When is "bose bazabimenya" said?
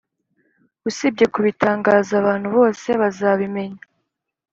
2.57-3.83